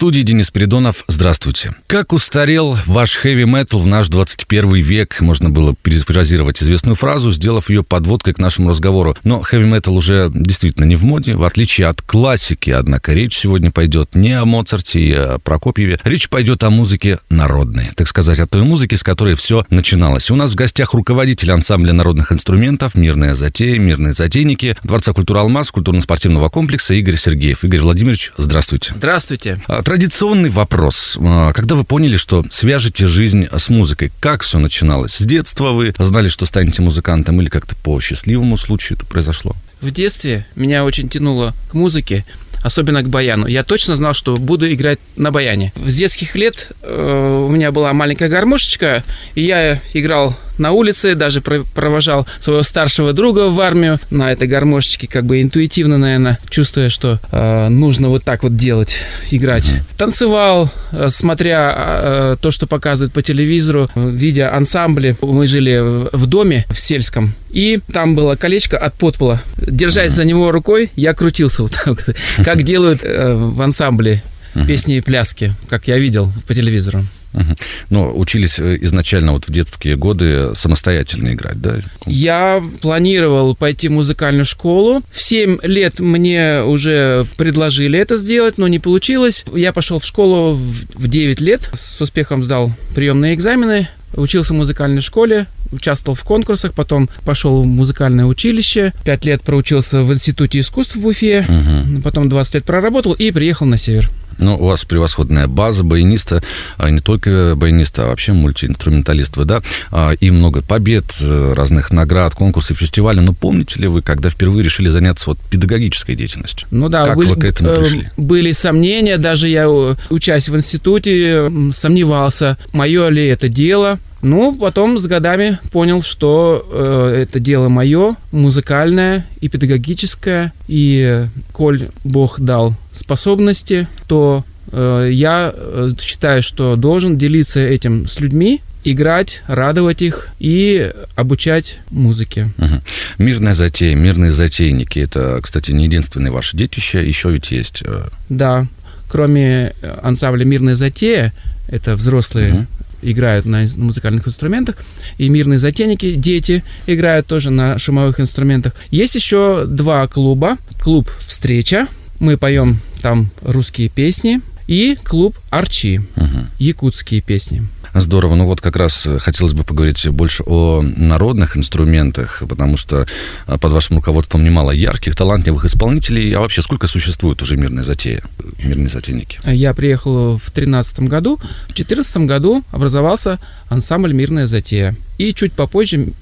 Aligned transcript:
студии 0.00 0.22
Денис 0.22 0.50
Передонов. 0.50 1.04
Здравствуйте. 1.08 1.74
Как 1.86 2.14
устарел 2.14 2.78
ваш 2.86 3.18
хэви-метал 3.18 3.80
в 3.80 3.86
наш 3.86 4.08
21 4.08 4.76
век? 4.76 5.20
Можно 5.20 5.50
было 5.50 5.74
перефразировать 5.74 6.62
известную 6.62 6.96
фразу, 6.96 7.30
сделав 7.32 7.68
ее 7.68 7.84
подводкой 7.84 8.32
к 8.32 8.38
нашему 8.38 8.70
разговору. 8.70 9.14
Но 9.24 9.42
хэви-метал 9.42 9.94
уже 9.94 10.30
действительно 10.32 10.86
не 10.86 10.96
в 10.96 11.04
моде, 11.04 11.34
в 11.34 11.44
отличие 11.44 11.86
от 11.86 12.00
классики. 12.00 12.70
Однако 12.70 13.12
речь 13.12 13.36
сегодня 13.36 13.70
пойдет 13.70 14.14
не 14.14 14.32
о 14.32 14.46
Моцарте 14.46 15.00
и 15.00 15.12
о 15.12 15.38
Прокопьеве. 15.38 16.00
Речь 16.04 16.30
пойдет 16.30 16.64
о 16.64 16.70
музыке 16.70 17.18
народной. 17.28 17.90
Так 17.94 18.08
сказать, 18.08 18.38
о 18.38 18.46
той 18.46 18.62
музыке, 18.62 18.96
с 18.96 19.02
которой 19.02 19.34
все 19.34 19.66
начиналось. 19.68 20.30
У 20.30 20.34
нас 20.34 20.52
в 20.52 20.54
гостях 20.54 20.94
руководитель 20.94 21.52
ансамбля 21.52 21.92
народных 21.92 22.32
инструментов 22.32 22.94
«Мирная 22.94 23.34
затея», 23.34 23.78
«Мирные 23.78 24.14
затейники», 24.14 24.78
Дворца 24.82 25.12
культуры 25.12 25.40
«Алмаз», 25.40 25.70
культурно-спортивного 25.70 26.48
комплекса 26.48 26.94
Игорь 26.94 27.16
Сергеев. 27.16 27.64
Игорь 27.64 27.80
Владимирович, 27.80 28.32
здравствуйте. 28.38 28.94
Здравствуйте. 28.96 29.60
Традиционный 29.90 30.50
вопрос. 30.50 31.18
А, 31.20 31.52
когда 31.52 31.74
вы 31.74 31.82
поняли, 31.82 32.16
что 32.16 32.44
свяжете 32.52 33.08
жизнь 33.08 33.48
с 33.52 33.70
музыкой, 33.70 34.12
как 34.20 34.44
все 34.44 34.60
начиналось? 34.60 35.14
С 35.14 35.26
детства 35.26 35.72
вы 35.72 35.92
знали, 35.98 36.28
что 36.28 36.46
станете 36.46 36.80
музыкантом 36.80 37.40
или 37.40 37.48
как-то 37.48 37.74
по 37.74 37.98
счастливому 37.98 38.56
случаю 38.56 38.96
это 38.96 39.04
произошло? 39.04 39.56
В 39.80 39.90
детстве 39.90 40.46
меня 40.54 40.84
очень 40.84 41.08
тянуло 41.08 41.54
к 41.72 41.74
музыке 41.74 42.24
особенно 42.62 43.02
к 43.02 43.08
баяну. 43.08 43.46
Я 43.46 43.64
точно 43.64 43.96
знал, 43.96 44.14
что 44.14 44.36
буду 44.36 44.72
играть 44.72 45.00
на 45.16 45.32
баяне. 45.32 45.72
С 45.84 45.96
детских 45.96 46.36
лет 46.36 46.70
э, 46.82 47.44
у 47.48 47.50
меня 47.50 47.72
была 47.72 47.92
маленькая 47.92 48.28
гармошечка, 48.28 49.02
и 49.34 49.42
я 49.42 49.80
играл 49.94 50.36
на 50.60 50.72
улице, 50.72 51.14
даже 51.14 51.40
провожал 51.40 52.26
своего 52.38 52.62
старшего 52.62 53.12
друга 53.12 53.48
в 53.48 53.58
армию 53.60 53.98
на 54.10 54.30
этой 54.30 54.46
гармошечке, 54.46 55.08
как 55.08 55.24
бы 55.24 55.42
интуитивно, 55.42 55.98
наверное, 55.98 56.38
чувствуя, 56.48 56.88
что 56.88 57.18
э, 57.32 57.68
нужно 57.68 58.08
вот 58.08 58.22
так 58.22 58.42
вот 58.42 58.56
делать, 58.56 58.98
играть. 59.30 59.72
Танцевал, 59.96 60.70
э, 60.92 61.08
смотря 61.10 61.74
э, 61.76 62.36
то, 62.40 62.50
что 62.50 62.66
показывают 62.66 63.12
по 63.12 63.22
телевизору, 63.22 63.90
видя 63.94 64.54
ансамбли. 64.54 65.16
Мы 65.22 65.46
жили 65.46 65.80
в 66.12 66.26
доме 66.26 66.66
в 66.68 66.78
сельском, 66.78 67.34
и 67.50 67.80
там 67.92 68.14
было 68.14 68.36
колечко 68.36 68.78
от 68.78 68.94
подпола. 68.94 69.42
Держась 69.56 70.12
за 70.12 70.24
него 70.24 70.52
рукой, 70.52 70.90
я 70.94 71.14
крутился 71.14 71.62
вот 71.62 71.72
так, 71.72 72.04
как 72.44 72.62
делают 72.62 73.00
э, 73.02 73.34
в 73.34 73.60
ансамбле 73.62 74.22
песни 74.66 74.96
и 74.96 75.00
пляски, 75.00 75.54
как 75.68 75.88
я 75.88 75.98
видел 75.98 76.30
по 76.46 76.54
телевизору. 76.54 77.04
Угу. 77.32 77.54
Но 77.90 78.12
учились 78.16 78.58
э, 78.58 78.78
изначально 78.82 79.32
вот 79.32 79.46
в 79.46 79.52
детские 79.52 79.96
годы 79.96 80.54
самостоятельно 80.54 81.32
играть, 81.32 81.60
да? 81.60 81.76
Я 82.06 82.62
планировал 82.80 83.54
пойти 83.54 83.88
в 83.88 83.92
музыкальную 83.92 84.44
школу. 84.44 85.02
В 85.12 85.20
7 85.20 85.58
лет 85.62 86.00
мне 86.00 86.62
уже 86.62 87.26
предложили 87.36 87.98
это 87.98 88.16
сделать, 88.16 88.58
но 88.58 88.66
не 88.68 88.78
получилось. 88.78 89.44
Я 89.54 89.72
пошел 89.72 89.98
в 89.98 90.04
школу 90.04 90.54
в 90.54 91.08
9 91.08 91.40
лет, 91.40 91.70
с 91.72 92.00
успехом 92.00 92.44
сдал 92.44 92.72
приемные 92.94 93.34
экзамены, 93.34 93.88
учился 94.14 94.52
в 94.52 94.56
музыкальной 94.56 95.00
школе, 95.00 95.46
участвовал 95.72 96.16
в 96.16 96.24
конкурсах, 96.24 96.74
потом 96.74 97.08
пошел 97.24 97.62
в 97.62 97.66
музыкальное 97.66 98.24
училище, 98.24 98.92
пять 99.04 99.24
лет 99.24 99.42
проучился 99.42 100.02
в 100.02 100.12
Институте 100.12 100.60
искусств 100.60 100.96
в 100.96 101.06
Уфе, 101.06 101.46
угу. 101.48 102.02
потом 102.02 102.28
20 102.28 102.54
лет 102.54 102.64
проработал 102.64 103.12
и 103.12 103.30
приехал 103.30 103.66
на 103.66 103.76
север. 103.76 104.10
Ну, 104.40 104.56
у 104.56 104.66
вас 104.66 104.84
превосходная 104.84 105.46
база 105.46 105.84
баяниста, 105.84 106.42
а 106.76 106.90
не 106.90 107.00
только 107.00 107.54
баяниста, 107.56 108.04
а 108.04 108.06
вообще 108.08 108.32
мультиинструменталист 108.32 109.36
вы, 109.36 109.44
да, 109.44 109.62
а, 109.90 110.12
и 110.12 110.30
много 110.30 110.62
побед, 110.62 111.04
э, 111.20 111.52
разных 111.54 111.92
наград, 111.92 112.34
конкурсов, 112.34 112.78
фестивалей. 112.78 113.20
Но 113.20 113.32
помните 113.32 113.80
ли 113.80 113.88
вы, 113.88 114.02
когда 114.02 114.30
впервые 114.30 114.64
решили 114.64 114.88
заняться 114.88 115.30
вот 115.30 115.38
педагогической 115.50 116.16
деятельностью? 116.16 116.66
Ну 116.70 116.88
да, 116.88 117.06
как 117.06 117.16
были, 117.16 117.30
вы 117.30 117.36
к 117.36 117.44
этому 117.44 117.70
э, 117.70 117.80
пришли? 117.80 118.10
Были 118.16 118.52
сомнения, 118.52 119.18
даже 119.18 119.48
я, 119.48 119.66
э, 119.66 119.94
учась 120.08 120.48
в 120.48 120.56
институте, 120.56 121.50
сомневался, 121.72 122.56
мое 122.72 123.08
ли 123.08 123.26
это 123.26 123.48
дело, 123.48 123.98
ну, 124.22 124.54
потом 124.54 124.98
с 124.98 125.06
годами 125.06 125.58
понял, 125.72 126.02
что 126.02 126.66
э, 126.70 127.22
это 127.22 127.40
дело 127.40 127.68
мое, 127.68 128.16
музыкальное 128.32 129.26
и 129.40 129.48
педагогическое. 129.48 130.52
И 130.68 131.26
коль 131.52 131.88
Бог 132.04 132.40
дал 132.40 132.74
способности, 132.92 133.88
то 134.06 134.44
э, 134.72 135.10
я 135.12 135.52
э, 135.54 135.90
считаю, 135.98 136.42
что 136.42 136.76
должен 136.76 137.16
делиться 137.16 137.60
этим 137.60 138.06
с 138.06 138.20
людьми, 138.20 138.60
играть, 138.84 139.42
радовать 139.46 140.02
их 140.02 140.28
и 140.38 140.92
обучать 141.16 141.78
музыке. 141.90 142.50
Угу. 142.58 142.82
Мирная 143.18 143.54
затея, 143.54 143.94
мирные 143.94 144.32
затейники. 144.32 144.98
Это, 144.98 145.40
кстати, 145.42 145.70
не 145.70 145.84
единственное 145.84 146.30
ваше 146.30 146.56
детище, 146.58 147.06
еще 147.06 147.30
ведь 147.30 147.50
есть. 147.50 147.82
Э, 147.86 148.08
да, 148.28 148.66
кроме 149.08 149.74
ансамбля 150.02 150.44
«Мирная 150.44 150.76
затея», 150.76 151.32
это 151.68 151.94
взрослые 151.94 152.52
угу 152.52 152.66
играют 153.02 153.46
на 153.46 153.66
музыкальных 153.76 154.26
инструментах, 154.28 154.76
и 155.18 155.28
мирные 155.28 155.58
затейники, 155.58 156.14
дети 156.14 156.64
играют 156.86 157.26
тоже 157.26 157.50
на 157.50 157.78
шумовых 157.78 158.20
инструментах. 158.20 158.74
Есть 158.90 159.14
еще 159.14 159.64
два 159.66 160.06
клуба. 160.06 160.56
Клуб 160.80 161.10
«Встреча», 161.20 161.88
мы 162.20 162.36
поем 162.36 162.78
там 163.00 163.30
русские 163.42 163.88
песни, 163.88 164.40
и 164.70 164.94
клуб 164.94 165.36
«Арчи», 165.50 165.98
угу. 166.14 166.46
якутские 166.60 167.20
песни. 167.22 167.62
Здорово. 167.92 168.36
Ну 168.36 168.46
вот 168.46 168.60
как 168.60 168.76
раз 168.76 169.04
э, 169.04 169.18
хотелось 169.18 169.52
бы 169.52 169.64
поговорить 169.64 170.08
больше 170.10 170.44
о 170.46 170.80
народных 170.80 171.56
инструментах, 171.56 172.44
потому 172.48 172.76
что 172.76 173.04
э, 173.48 173.58
под 173.58 173.72
вашим 173.72 173.96
руководством 173.96 174.44
немало 174.44 174.70
ярких, 174.70 175.16
талантливых 175.16 175.64
исполнителей. 175.64 176.32
А 176.36 176.38
вообще 176.38 176.62
сколько 176.62 176.86
существует 176.86 177.42
уже 177.42 177.56
мирной 177.56 177.82
затеи, 177.82 178.22
мирные 178.62 178.88
затейники? 178.88 179.40
Я 179.44 179.74
приехал 179.74 180.36
в 180.36 180.52
2013 180.52 181.00
году. 181.00 181.38
В 181.64 181.74
2014 181.74 182.16
году 182.18 182.62
образовался 182.70 183.40
ансамбль 183.68 184.12
«Мирная 184.12 184.46
затея». 184.46 184.94
И 185.18 185.34
чуть 185.34 185.52
попозже 185.52 186.12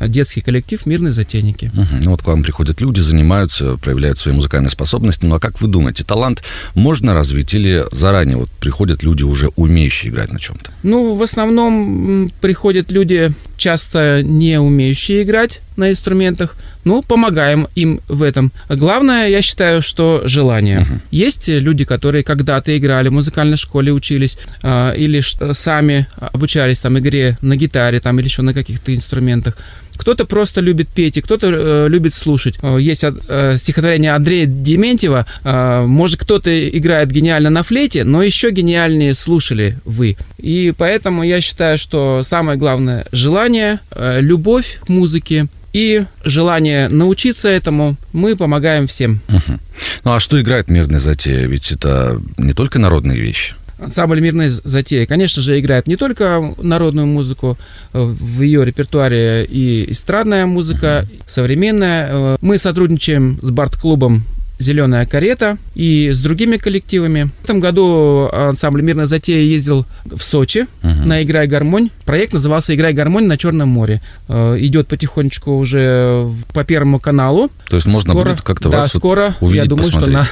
детский 0.00 0.40
коллектив 0.40 0.84
«Мирные 0.86 1.12
затейники». 1.12 1.70
Угу. 1.74 2.02
Ну, 2.04 2.10
вот 2.10 2.22
к 2.22 2.26
вам 2.26 2.42
приходят 2.42 2.80
люди, 2.80 3.00
занимаются, 3.00 3.76
проявляют 3.76 4.18
свои 4.18 4.34
музыкальные 4.34 4.70
способности. 4.70 5.26
Ну, 5.26 5.34
а 5.34 5.40
как 5.40 5.60
вы 5.60 5.68
думаете, 5.68 6.04
талант 6.04 6.42
можно 6.74 7.14
развить 7.14 7.54
или 7.54 7.84
заранее 7.90 8.36
вот 8.36 8.50
приходят 8.50 9.02
люди, 9.02 9.22
уже 9.22 9.48
умеющие 9.56 10.12
играть 10.12 10.32
на 10.32 10.38
чем-то? 10.38 10.70
Ну, 10.82 11.14
в 11.14 11.22
основном 11.22 12.30
приходят 12.40 12.92
люди, 12.92 13.32
часто 13.56 14.22
не 14.22 14.60
умеющие 14.60 15.22
играть 15.22 15.60
на 15.76 15.90
инструментах, 15.90 16.56
ну, 16.88 17.02
помогаем 17.02 17.68
им 17.76 18.00
в 18.08 18.22
этом. 18.22 18.50
Главное, 18.70 19.28
я 19.28 19.42
считаю, 19.42 19.82
что 19.82 20.22
желание. 20.24 20.80
Uh-huh. 20.80 21.00
Есть 21.10 21.48
люди, 21.48 21.84
которые 21.84 22.24
когда-то 22.24 22.76
играли 22.78 23.10
в 23.10 23.12
музыкальной 23.12 23.58
школе, 23.58 23.92
учились, 23.92 24.38
э, 24.62 24.94
или 24.96 25.22
сами 25.52 26.06
обучались 26.16 26.80
там 26.80 26.98
игре 26.98 27.36
на 27.42 27.56
гитаре 27.56 28.00
там, 28.00 28.18
или 28.18 28.26
еще 28.26 28.42
на 28.42 28.54
каких-то 28.54 28.94
инструментах. 28.94 29.58
Кто-то 29.98 30.24
просто 30.24 30.62
любит 30.62 30.88
петь, 30.88 31.18
и 31.18 31.20
кто-то 31.20 31.48
э, 31.50 31.88
любит 31.88 32.14
слушать. 32.14 32.58
Э, 32.62 32.78
есть 32.80 33.04
э, 33.04 33.56
стихотворение 33.58 34.14
Андрея 34.14 34.46
Дементьева. 34.46 35.26
Э, 35.44 35.84
может, 35.86 36.20
кто-то 36.20 36.50
играет 36.78 37.10
гениально 37.10 37.50
на 37.50 37.62
флейте, 37.62 38.04
но 38.04 38.22
еще 38.22 38.50
гениальнее 38.50 39.12
слушали 39.12 39.76
вы. 39.84 40.16
И 40.38 40.72
поэтому 40.78 41.22
я 41.22 41.42
считаю, 41.42 41.76
что 41.76 42.22
самое 42.24 42.56
главное– 42.56 43.04
желание, 43.12 43.80
э, 43.90 44.20
любовь 44.22 44.78
к 44.86 44.88
музыке, 44.88 45.48
и 45.78 46.06
желание 46.24 46.88
научиться 46.88 47.48
этому, 47.48 47.96
мы 48.12 48.36
помогаем 48.36 48.86
всем. 48.86 49.20
Угу. 49.28 49.58
Ну 50.04 50.12
а 50.12 50.18
что 50.18 50.40
играет 50.40 50.68
мирная 50.68 50.98
затея? 50.98 51.46
Ведь 51.46 51.70
это 51.70 52.20
не 52.36 52.52
только 52.52 52.78
народные 52.78 53.20
вещи. 53.20 53.54
Ансамбль 53.78 54.18
«Мирная 54.18 54.50
затея», 54.50 55.06
конечно 55.06 55.40
же, 55.40 55.60
играет 55.60 55.86
не 55.86 55.94
только 55.94 56.52
народную 56.60 57.06
музыку, 57.06 57.56
э, 57.92 58.00
в 58.02 58.42
ее 58.42 58.64
репертуаре 58.64 59.44
и 59.44 59.92
эстрадная 59.92 60.46
музыка, 60.46 61.06
современная. 61.28 62.08
Э, 62.10 62.36
мы 62.40 62.58
сотрудничаем 62.58 63.38
с 63.40 63.50
Барт-клубом 63.50 64.24
«Зеленая 64.58 65.06
карета» 65.06 65.58
и 65.74 66.10
с 66.10 66.20
другими 66.20 66.56
коллективами. 66.56 67.30
В 67.40 67.44
этом 67.44 67.60
году 67.60 68.28
ансамбль 68.32 68.82
«Мирная 68.82 69.06
затея» 69.06 69.42
ездил 69.42 69.86
в 70.04 70.20
Сочи 70.22 70.66
uh-huh. 70.82 71.06
на 71.06 71.22
«Играй 71.22 71.46
гармонь». 71.46 71.90
Проект 72.04 72.32
назывался 72.32 72.74
«Играй 72.74 72.92
гармонь 72.92 73.26
на 73.26 73.36
Черном 73.36 73.68
море». 73.68 74.02
Э, 74.28 74.56
идет 74.58 74.88
потихонечку 74.88 75.56
уже 75.56 76.28
по 76.52 76.64
Первому 76.64 77.00
каналу. 77.00 77.50
То 77.68 77.76
есть 77.76 77.86
можно 77.86 78.12
скоро, 78.12 78.30
будет 78.30 78.42
как-то 78.42 78.68
да, 78.68 78.78
вас 78.78 78.92
скоро, 78.92 79.36
увидеть, 79.40 79.64
я 79.64 79.68
думаю, 79.68 79.86
посмотреть. 79.86 80.14
что 80.14 80.22
на 80.22 80.28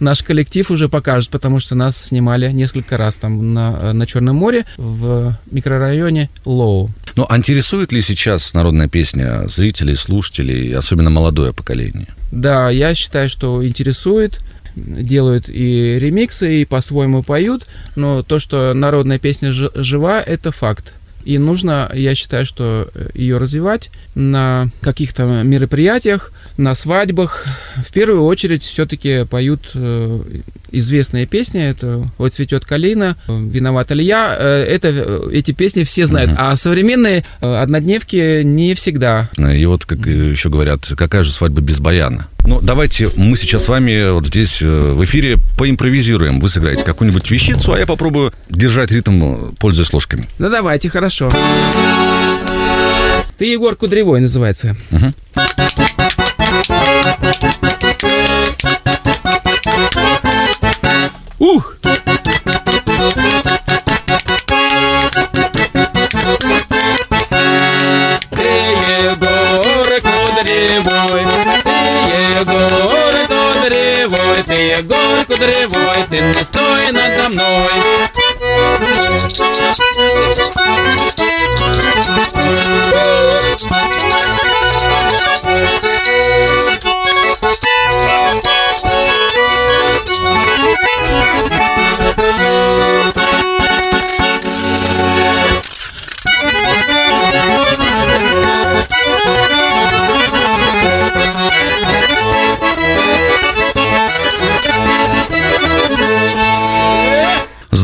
наш 0.00 0.22
коллектив 0.22 0.70
уже 0.70 0.88
покажет, 0.88 1.30
потому 1.30 1.58
что 1.60 1.74
нас 1.74 1.96
снимали 1.96 2.50
несколько 2.52 2.96
раз 2.96 3.16
там 3.16 3.54
на, 3.54 3.92
на 3.92 4.06
Черном 4.06 4.36
море 4.36 4.64
в 4.76 5.34
микрорайоне 5.50 6.30
Лоу. 6.44 6.90
Ну, 7.16 7.26
а 7.28 7.36
интересует 7.36 7.92
ли 7.92 8.02
сейчас 8.02 8.54
народная 8.54 8.88
песня 8.88 9.46
зрителей, 9.48 9.94
слушателей, 9.94 10.74
особенно 10.76 11.10
молодое 11.10 11.52
поколение? 11.52 12.08
Да, 12.30 12.70
я 12.70 12.94
считаю, 12.94 13.28
что 13.28 13.66
интересует. 13.66 14.38
делают 14.76 15.48
и 15.48 15.98
ремиксы, 15.98 16.62
и 16.62 16.64
по-своему 16.64 17.22
поют, 17.22 17.66
но 17.96 18.22
то, 18.22 18.38
что 18.38 18.74
народная 18.74 19.18
песня 19.18 19.52
жива, 19.52 20.22
это 20.22 20.52
факт. 20.52 20.92
И 21.24 21.38
нужно, 21.38 21.90
я 21.94 22.14
считаю, 22.14 22.46
что 22.46 22.88
э, 22.94 23.08
ее 23.14 23.36
развивать 23.36 23.90
на 24.14 24.68
каких-то 24.80 25.24
мероприятиях, 25.42 26.32
на 26.56 26.74
свадьбах. 26.74 27.44
В 27.86 27.92
первую 27.92 28.24
очередь 28.24 28.62
все-таки 28.62 29.24
поют 29.24 29.70
э, 29.74 30.20
известные 30.70 31.26
песни. 31.26 31.62
Это 31.62 32.08
«Ой, 32.18 32.30
цветет 32.30 32.64
калина», 32.64 33.16
«Виновата 33.28 33.94
ли 33.94 34.04
я». 34.04 34.36
Э, 34.38 34.64
это, 34.64 35.28
эти 35.32 35.52
песни 35.52 35.82
все 35.84 36.06
знают. 36.06 36.32
А 36.36 36.54
современные 36.56 37.24
однодневки 37.40 38.42
не 38.42 38.74
всегда. 38.74 39.28
И 39.36 39.66
вот, 39.66 39.84
как 39.84 40.06
еще 40.06 40.48
говорят, 40.48 40.86
какая 40.96 41.22
же 41.22 41.32
свадьба 41.32 41.60
без 41.60 41.80
баяна? 41.80 42.26
Ну, 42.48 42.62
давайте 42.62 43.10
мы 43.14 43.36
сейчас 43.36 43.64
с 43.64 43.68
вами 43.68 44.10
вот 44.10 44.26
здесь 44.26 44.62
в 44.62 45.04
эфире 45.04 45.36
поимпровизируем. 45.58 46.40
Вы 46.40 46.48
сыграете 46.48 46.82
какую-нибудь 46.82 47.30
вещицу, 47.30 47.74
а 47.74 47.78
я 47.78 47.84
попробую 47.84 48.32
держать 48.48 48.90
ритм, 48.90 49.52
пользуясь 49.56 49.92
ложками. 49.92 50.26
Ну, 50.38 50.48
давайте, 50.48 50.88
хорошо. 50.88 51.30
Ты 53.36 53.44
Егор 53.44 53.76
Кудревой 53.76 54.20
называется. 54.20 54.76
Угу. 54.90 55.12
Ты 74.58 74.62
Егор 74.62 75.24
Кудревой, 75.24 76.04
ты 76.10 76.18
не 76.18 76.42
стой 76.42 76.90
надо 76.90 77.28
мной. 77.28 77.70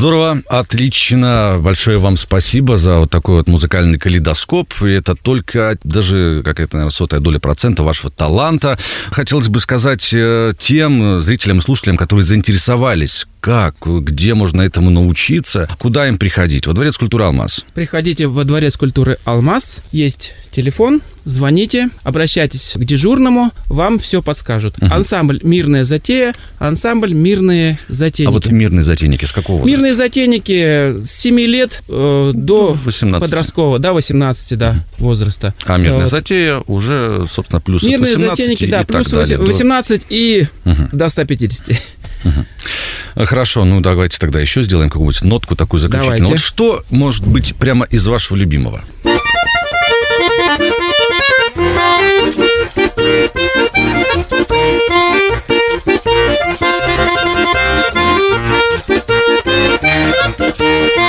Здорово, 0.04 0.42
отлично. 0.48 1.56
Большое 1.58 1.96
вам 1.96 2.18
спасибо 2.18 2.76
за 2.76 2.98
вот 2.98 3.10
такой 3.10 3.36
вот 3.36 3.48
музыкальный 3.48 3.98
калейдоскоп. 3.98 4.74
И 4.82 4.90
это 4.90 5.14
только 5.14 5.78
даже 5.82 6.42
какая-то, 6.44 6.76
наверное, 6.76 6.92
сотая 6.92 7.20
доля 7.20 7.38
процента 7.38 7.82
вашего 7.82 8.10
таланта. 8.10 8.78
Хотелось 9.12 9.48
бы 9.48 9.60
сказать 9.60 10.10
э, 10.12 10.52
тем 10.58 11.22
зрителям, 11.22 11.62
слушателям, 11.62 11.96
которые 11.96 12.26
заинтересовались, 12.26 13.26
как, 13.40 13.76
где 13.82 14.34
можно 14.34 14.60
этому 14.60 14.90
научиться, 14.90 15.70
куда 15.78 16.06
им 16.06 16.18
приходить? 16.18 16.66
Во 16.66 16.74
Дворец 16.74 16.98
культуры 16.98 17.24
«Алмаз». 17.24 17.64
Приходите 17.72 18.26
во 18.26 18.44
Дворец 18.44 18.76
культуры 18.76 19.16
«Алмаз». 19.24 19.82
Есть 19.90 20.34
телефон, 20.50 21.00
звоните, 21.24 21.90
обращайтесь 22.02 22.72
к 22.74 22.84
дежурному, 22.84 23.50
вам 23.66 23.98
все 23.98 24.22
подскажут. 24.22 24.76
Угу. 24.78 24.92
Ансамбль 24.92 25.40
«Мирная 25.42 25.84
затея», 25.84 26.34
ансамбль 26.58 27.12
«Мирные 27.12 27.78
затейники». 27.88 28.30
А 28.30 28.32
вот 28.32 28.46
«Мирные 28.48 28.82
затейники» 28.82 29.24
с 29.24 29.32
какого 29.32 29.58
возраста? 29.58 29.70
«Мирные 29.70 29.94
затейники» 29.94 31.02
с 31.02 31.10
7 31.10 31.40
лет 31.40 31.82
э, 31.88 32.32
до 32.34 32.76
18. 32.84 33.28
подросткового, 33.28 33.78
да, 33.78 33.92
18, 33.92 34.58
да, 34.58 34.76
возраста. 34.98 35.54
А 35.64 35.78
«Мирная 35.78 36.00
вот. 36.00 36.08
затея» 36.08 36.62
уже, 36.66 37.26
собственно, 37.30 37.60
плюс 37.60 37.82
«Мирные 37.82 38.12
18 38.12 38.30
затейники», 38.30 38.70
да, 38.70 38.84
плюс 38.84 39.06
далее, 39.08 39.38
18 39.38 40.00
до... 40.00 40.06
и 40.08 40.46
угу. 40.64 40.88
до 40.92 41.08
150. 41.08 41.68
Угу. 42.24 43.24
Хорошо, 43.26 43.64
ну 43.64 43.80
давайте 43.80 44.18
тогда 44.18 44.40
еще 44.40 44.62
сделаем 44.62 44.90
какую-нибудь 44.90 45.22
нотку 45.22 45.56
такую 45.56 45.80
заключительную. 45.80 46.20
Давайте. 46.20 46.32
Вот 46.32 46.40
что 46.40 46.84
может 46.90 47.26
быть 47.26 47.54
прямо 47.54 47.86
из 47.86 48.06
вашего 48.06 48.36
любимого? 48.36 48.82
Thank 60.56 60.98
you. 60.98 61.03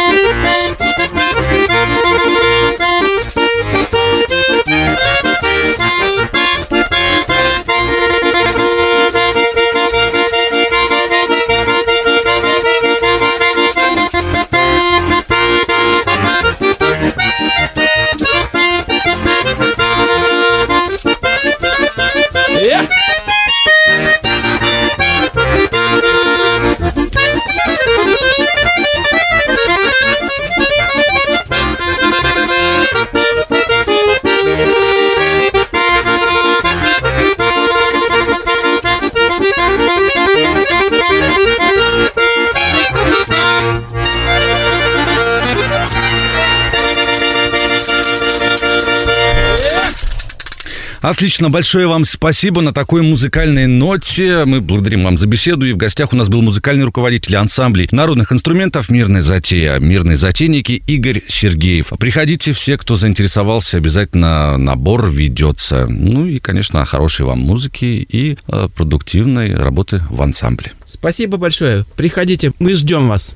Отлично, 51.05 51.51
большое 51.51 51.85
вам 51.85 52.03
спасибо 52.03 52.61
на 52.61 52.73
такой 52.73 53.03
музыкальной 53.03 53.67
ноте. 53.67 54.43
Мы 54.45 54.59
благодарим 54.59 55.03
вам 55.03 55.19
за 55.19 55.27
беседу. 55.27 55.67
И 55.67 55.71
в 55.71 55.77
гостях 55.77 56.13
у 56.13 56.15
нас 56.15 56.29
был 56.29 56.41
музыкальный 56.41 56.83
руководитель 56.83 57.35
ансамблей 57.35 57.87
народных 57.91 58.31
инструментов 58.31 58.89
«Мирная 58.89 59.21
затея», 59.21 59.77
«Мирные 59.77 60.17
затейники» 60.17 60.81
Игорь 60.87 61.21
Сергеев. 61.27 61.91
Приходите 61.99 62.53
все, 62.53 62.75
кто 62.79 62.95
заинтересовался, 62.95 63.77
обязательно 63.77 64.57
набор 64.57 65.07
ведется. 65.07 65.85
Ну 65.87 66.25
и, 66.25 66.39
конечно, 66.39 66.83
хорошей 66.85 67.27
вам 67.27 67.37
музыки 67.37 67.85
и 67.85 68.39
э, 68.47 68.69
продуктивной 68.75 69.53
работы 69.53 70.01
в 70.09 70.19
ансамбле. 70.23 70.71
Спасибо 70.85 71.37
большое. 71.37 71.85
Приходите, 71.95 72.51
мы 72.57 72.73
ждем 72.73 73.09
вас. 73.09 73.35